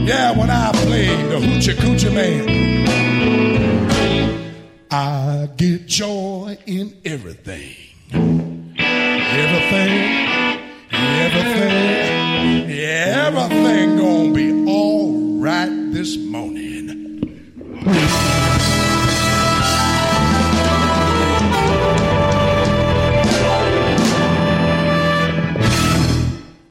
Yeah, 0.07 0.37
when 0.37 0.49
I 0.49 0.71
play 0.73 1.07
the 1.07 1.39
Hoochie 1.39 1.75
Coochie 1.75 2.13
Man, 2.13 2.49
I 4.91 5.49
get 5.55 5.85
joy 5.87 6.57
in 6.65 6.97
everything. 7.05 7.75
Everything, 9.31 9.99
everything, 10.91 12.71
everything 12.71 13.97
gonna 13.97 14.33
be 14.33 14.51
all 14.69 15.39
right 15.39 15.69
this 15.91 16.17
morning. 16.17 16.78
Música 17.89 18.58